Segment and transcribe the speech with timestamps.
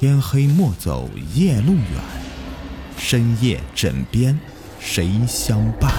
[0.00, 1.84] 天黑莫走夜路远，
[2.96, 4.40] 深夜枕边
[4.78, 5.92] 谁相伴？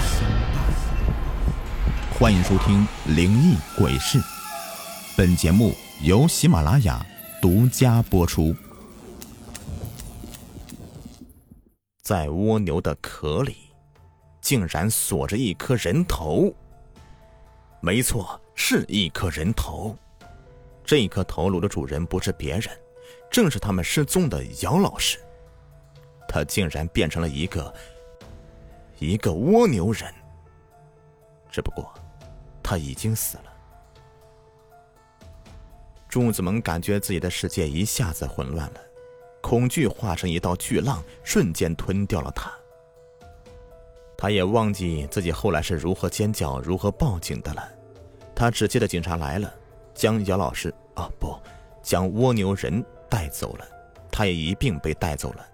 [2.18, 2.84] 欢迎收听
[3.14, 4.18] 《灵异鬼事》，
[5.16, 5.72] 本节目
[6.02, 7.06] 由喜马拉雅
[7.40, 8.52] 独家播出。
[12.02, 13.54] 在蜗牛的壳里，
[14.40, 16.52] 竟然锁着一颗人头。
[17.80, 19.96] 没错，是一颗人头。
[20.84, 22.68] 这颗头颅的主人不是别人。
[23.32, 25.18] 正是他们失踪的姚老师，
[26.28, 27.74] 他竟然变成了一个
[28.98, 30.12] 一个蜗牛人。
[31.50, 31.92] 只不过，
[32.62, 33.44] 他已经死了。
[36.10, 38.80] 朱子萌感觉自己的世界一下子混乱了，
[39.40, 42.52] 恐惧化成一道巨浪，瞬间吞掉了他。
[44.14, 47.66] 他也忘记自己后来是如何尖叫、如何报警的了。
[48.34, 49.52] 他只记得警察来了，
[49.94, 51.34] 将姚老师啊不，
[51.82, 52.84] 将蜗牛人。
[53.12, 53.68] 带走了，
[54.10, 55.46] 他也一并被带走了。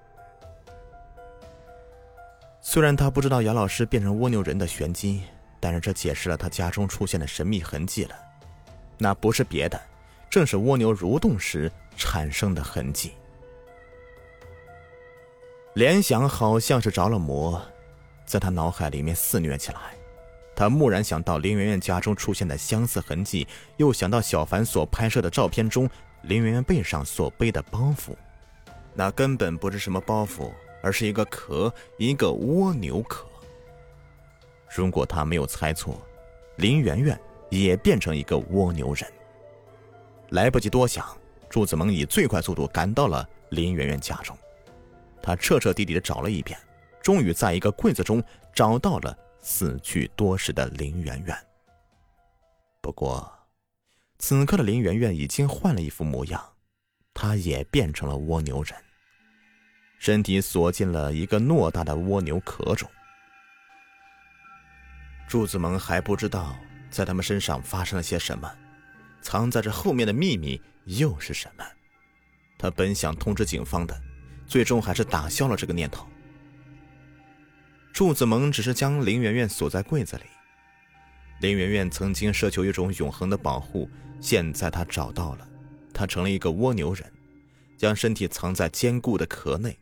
[2.60, 5.24] 虽然他不知道姚老师变成蜗牛人的玄机，
[5.58, 8.14] 但是这解释了他家中出现的神秘痕迹了。
[8.96, 9.80] 那不是别的，
[10.30, 13.14] 正是蜗牛蠕动时产生的痕迹。
[15.74, 17.60] 联想好像是着了魔，
[18.24, 19.80] 在他脑海里面肆虐起来。
[20.54, 23.48] 他蓦然想到林媛媛家中出现的相似痕迹，
[23.78, 25.90] 又想到小凡所拍摄的照片中。
[26.22, 28.14] 林媛媛背上所背的包袱，
[28.92, 30.50] 那根本不是什么包袱，
[30.82, 33.26] 而是一个壳，一个蜗牛壳。
[34.74, 36.00] 如果他没有猜错，
[36.56, 37.18] 林媛媛
[37.50, 39.10] 也变成一个蜗牛人。
[40.30, 41.06] 来不及多想，
[41.48, 44.36] 朱子萌以最快速度赶到了林媛媛家中。
[45.22, 46.58] 他彻彻底底的找了一遍，
[47.00, 51.36] 终于在一个柜子中找到了死去多时的林媛媛。
[52.80, 53.32] 不过。
[54.18, 56.42] 此刻的林媛媛已经换了一副模样，
[57.14, 58.74] 她也变成了蜗牛人，
[59.98, 62.88] 身体锁进了一个偌大的蜗牛壳中。
[65.28, 66.58] 祝子萌还不知道
[66.90, 68.50] 在他们身上发生了些什么，
[69.22, 71.64] 藏在这后面的秘密又是什么？
[72.58, 74.00] 他本想通知警方的，
[74.46, 76.08] 最终还是打消了这个念头。
[77.92, 80.24] 祝子萌只是将林媛媛锁在柜子里。
[81.40, 83.88] 林媛媛曾经奢求一种永恒的保护，
[84.20, 85.48] 现在她找到了，
[85.94, 87.12] 她成了一个蜗牛人，
[87.76, 89.78] 将身体藏在坚固的壳内，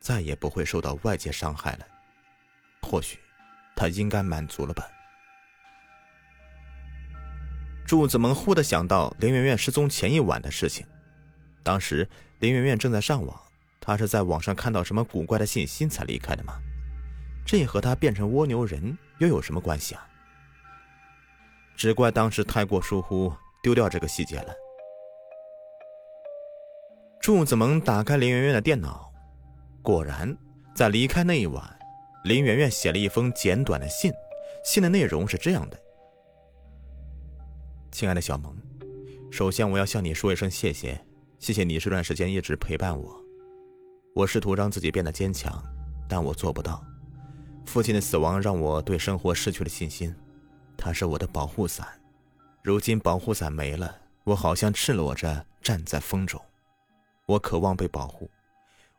[0.00, 1.86] 再也不会受到外界伤害了。
[2.82, 3.18] 或许，
[3.74, 4.86] 她应该满足了吧。
[7.86, 10.86] 柱子萌忽的想到林媛媛失踪前一晚的事情，
[11.62, 12.06] 当时
[12.40, 13.40] 林媛媛正在上网，
[13.80, 16.60] 她是在网上看到什么古怪的信息才离开的吗？
[17.46, 20.06] 这和她变成蜗牛人又有什么关系啊？
[21.78, 24.52] 只怪当时太过疏忽，丢掉这个细节了。
[27.20, 29.08] 祝子萌打开林媛媛的电脑，
[29.80, 30.36] 果然
[30.74, 31.78] 在离开那一晚，
[32.24, 34.12] 林媛媛写了一封简短的信。
[34.64, 35.78] 信的内容是这样的
[37.92, 38.56] ：“亲爱的小萌，
[39.30, 41.00] 首先我要向你说一声谢谢，
[41.38, 43.24] 谢谢你这段时间一直陪伴我。
[44.16, 45.62] 我试图让自己变得坚强，
[46.08, 46.84] 但我做不到。
[47.66, 50.12] 父亲的死亡让我对生活失去了信心。”
[50.78, 51.86] 他是我的保护伞，
[52.62, 56.40] 如今保护伞没了，我好像赤裸着站在风中。
[57.26, 58.30] 我渴望被保护，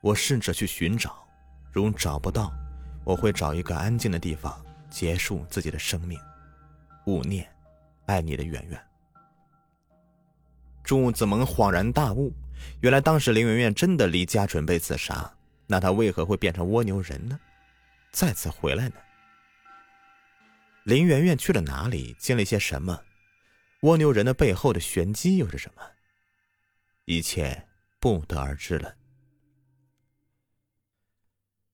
[0.02, 1.26] 我试着去寻找，
[1.72, 2.52] 如找不到，
[3.06, 6.20] 我会找一个安静的地方结束自己的生命。
[7.06, 7.50] 勿念，
[8.06, 8.80] 爱你的圆圆。
[10.84, 12.34] 祝子萌恍然大悟，
[12.82, 15.32] 原来当时林媛媛真的离家准备自杀，
[15.66, 17.40] 那她为何会变成蜗牛人呢？
[18.12, 18.96] 再次回来呢？
[20.86, 22.16] 林媛媛去了哪里？
[22.18, 23.04] 经历些什么？
[23.82, 25.84] 蜗牛人的背后的玄机又是什么？
[27.06, 27.68] 一切
[28.00, 28.96] 不得而知了。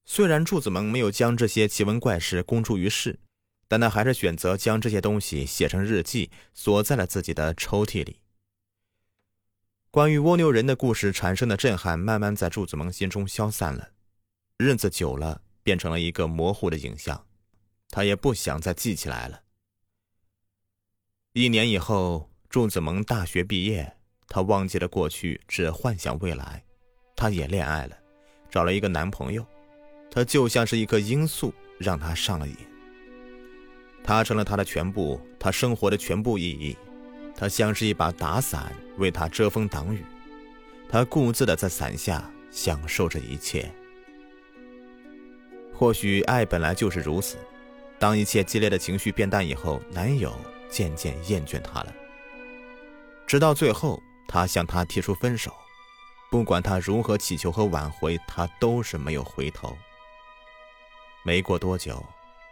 [0.06, 3.20] 虽然祝子萌没有将这些奇闻怪事公诸于世，
[3.68, 8.20] 但他还是选择将这些东西写成日记，锁在了自己的抽屉里。
[9.90, 13.92] 关于蜗牛人的故事产生的震撼，慢慢在祝子萌心中消散了。
[14.58, 17.26] 日子久了，变成了一个模糊的影像。
[17.90, 19.42] 他也不想再记起来了。
[21.34, 23.98] 一年以后，祝子萌大学毕业，
[24.28, 26.64] 他忘记了过去，只幻想未来。
[27.16, 27.98] 他也恋爱了，
[28.50, 29.46] 找了一个男朋友。
[30.10, 32.56] 他就像是一颗罂粟，让他上了瘾。
[34.04, 36.78] 他成了他的全部，他生活的全部意义。
[37.36, 40.06] 他像是一把打伞，为他遮风挡雨。
[40.88, 43.70] 他固自的在伞下享受着一切。
[45.74, 47.38] 或许爱本来就是如此。
[47.98, 50.36] 当一切激烈的情绪变淡以后，男友
[50.70, 51.94] 渐渐厌倦她了。
[53.26, 55.54] 直到最后，他向她提出分手，
[56.30, 59.76] 不管他如何祈求和挽回，他都是没有回头。
[61.24, 62.04] 没过多久，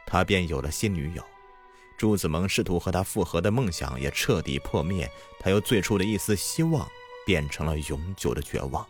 [0.05, 1.23] 他便有了新女友。
[1.95, 5.09] 朱子萌试图和他复合的梦想也彻底破灭，
[5.39, 6.89] 他由最初的一丝希望
[7.25, 8.85] 变成了永久的绝望。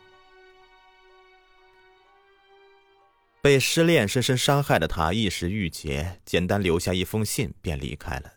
[3.44, 8.36] 被失恋深深伤害的他一时郁结，简单留下一封信便离开了。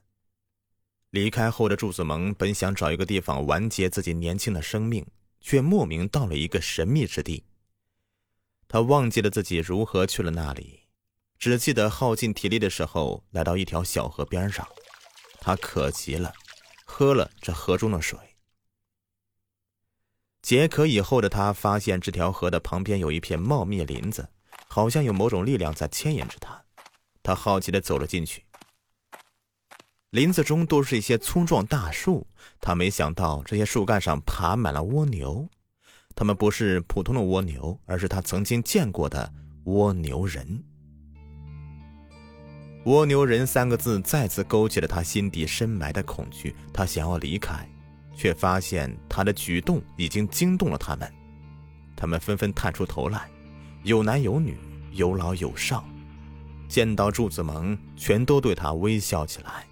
[1.11, 5.07] 离开后的祝子萌本想找一个地方完结自己年轻的生命，
[5.41, 7.45] 却莫名到了一个神秘之地。
[8.67, 10.81] 他忘记了自己如何去了那里，
[11.39, 14.67] 只记得耗尽体力的时候来到一条小河边上，
[15.39, 16.35] 他渴极了，
[16.85, 18.19] 喝了这河中的水。
[20.43, 24.31] 解渴以后的他发现这条河的旁边有一片茂密林子。
[24.69, 26.63] 好像有某种力量在牵引着他，
[27.23, 28.45] 他好奇的走了进去。
[30.11, 32.27] 林子中都是一些粗壮大树，
[32.61, 35.49] 他没想到这些树干上爬满了蜗牛，
[36.15, 39.31] 它们不是普通的蜗牛，而是他曾经见过的
[39.65, 40.65] 蜗牛人。
[42.85, 47.69] 蜗牛人三个字再次勾起了他心底深埋的恐惧，他想要离开，
[48.17, 51.13] 却发现他的举动已经惊动了他们，
[51.97, 53.29] 他们纷纷探出头来。
[53.87, 54.59] 有男有女，
[54.91, 55.85] 有老有少，
[56.69, 59.65] 见到祝子萌，全都对他微笑起来。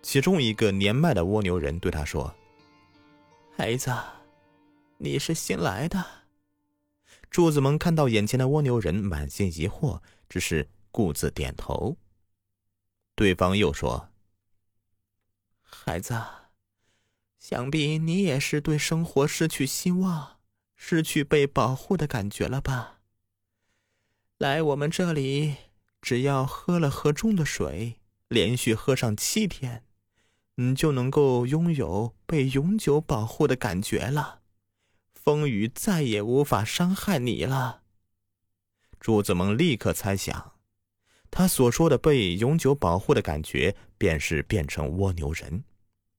[0.00, 2.34] 其中一个年迈的蜗牛人对他说
[3.54, 3.94] ：“孩子，
[4.96, 6.02] 你是新来的。”
[7.30, 11.98] 祝子萌看到眼前的蜗牛人，满心疑惑，只是顾自点头。
[13.14, 14.08] 对方又说
[15.60, 16.18] ：“孩子，
[17.38, 20.36] 想必你也是对生活失去希望。”
[20.82, 23.00] 失去被保护的感觉了吧？
[24.38, 25.54] 来我们这里，
[26.00, 29.84] 只要喝了河中的水，连续喝上七天，
[30.54, 34.40] 你就能够拥有被永久保护的感觉了。
[35.12, 37.82] 风雨再也无法伤害你了。
[38.98, 40.54] 朱子萌立刻猜想，
[41.30, 45.62] 他所说的被永久保护的感觉，便是变成蜗牛人。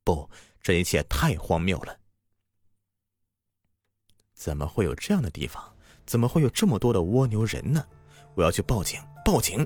[0.03, 0.29] 不，
[0.61, 1.97] 这一切太荒谬了。
[4.41, 5.63] 怎么会有这样的地方？
[6.03, 7.85] 怎么会有这么多的蜗牛人呢？
[8.33, 8.99] 我要去报警！
[9.23, 9.63] 报警！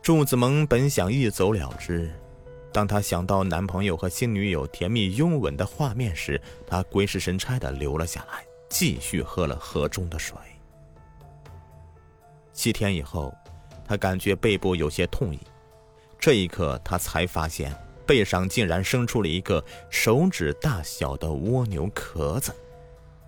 [0.00, 2.08] 祝子萌本想一走了之，
[2.72, 10.36] 当她想到男朋友和新女友甜蜜拥吻的画面时，她鬼使神差的留了下来，继续喝了河中的水。
[12.52, 13.34] 七天以后，
[13.84, 15.40] 她感觉背部有些痛意，
[16.16, 17.76] 这一刻她才发现。
[18.06, 22.54] 背上竟然生出了一个手指大小的蜗牛壳子，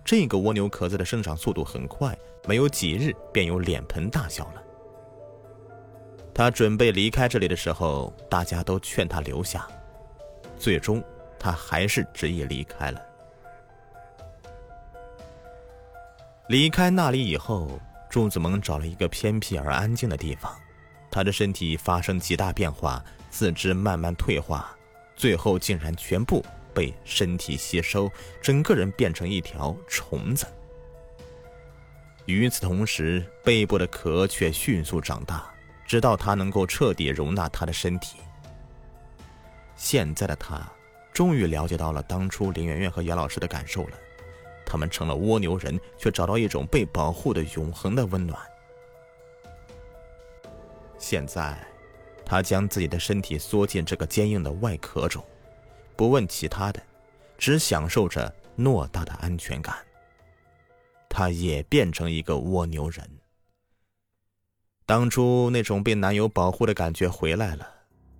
[0.05, 2.17] 这个蜗牛壳子的生长速度很快，
[2.47, 4.63] 没有几日便有脸盆大小了。
[6.33, 9.67] 他准备离开这里的时候，大家都劝他留下，
[10.57, 11.03] 最终
[11.37, 13.01] 他还是执意离开了。
[16.47, 17.77] 离开那里以后，
[18.09, 20.55] 朱子萌找了一个偏僻而安静的地方，
[21.11, 23.03] 他的身体发生极大变化。
[23.31, 24.75] 四肢慢慢退化，
[25.15, 26.43] 最后竟然全部
[26.73, 28.11] 被身体吸收，
[28.41, 30.45] 整个人变成一条虫子。
[32.25, 35.51] 与此同时，背部的壳却迅速长大，
[35.85, 38.17] 直到它能够彻底容纳他的身体。
[39.75, 40.61] 现在的他
[41.13, 43.97] 终于了解到了当初林媛媛和杨老师的感受了，
[44.65, 48.39] 他们成了蜗牛人，却找到一种被保护的永恒的温暖。
[50.97, 51.57] 现在。
[52.29, 55.25] 他将自己的身体缩进这个坚硬的外壳中，
[55.95, 56.79] 不问其他的，
[57.39, 59.75] 只享受着偌大的安全感。
[61.09, 63.03] 他也变成一个蜗牛人。
[64.85, 67.67] 当初那种被男友保护的感觉回来了，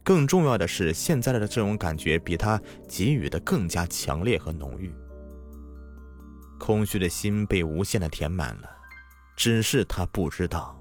[0.04, 4.92] 更重要的是，现在的这种感觉比他给予的更加强烈和浓郁。
[6.58, 8.70] 空虚的心被无限的填满了，
[9.36, 10.76] 只是他不知道，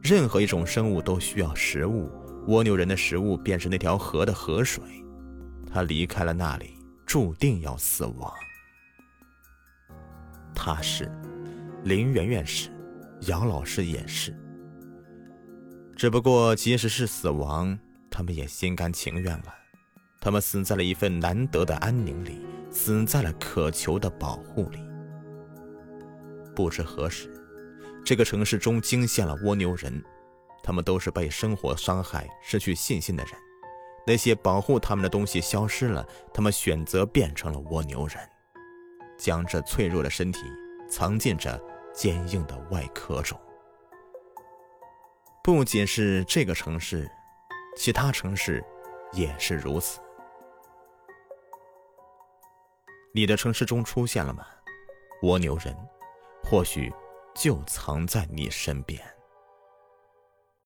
[0.00, 2.08] 任何一种生物都需要食物。
[2.46, 4.82] 蜗牛人的食物便是那条河的河水，
[5.70, 8.32] 他离开了那里，注定要死亡。
[10.54, 11.10] 他是，
[11.84, 12.70] 林媛媛是，
[13.22, 14.34] 姚老师也是。
[15.94, 17.78] 只不过，即使是死亡，
[18.10, 19.54] 他们也心甘情愿了。
[20.20, 22.40] 他们死在了一份难得的安宁里，
[22.70, 24.78] 死在了渴求的保护里。
[26.56, 27.30] 不知何时，
[28.04, 30.02] 这个城市中惊现了蜗牛人。
[30.62, 33.34] 他们都是被生活伤害、失去信心的人，
[34.06, 38.18] 那些保护他们的东西消失了，他们选择变成了蜗牛人，
[39.18, 40.40] 将这脆弱的身体
[40.88, 41.58] 藏进这
[41.92, 43.38] 坚硬的外壳中。
[45.42, 47.10] 不仅是这个城市，
[47.76, 48.62] 其他城市
[49.12, 50.00] 也是如此。
[53.14, 54.44] 你的城市中出现了吗？
[55.22, 55.74] 蜗牛人，
[56.44, 56.92] 或许
[57.34, 59.02] 就藏在你身边。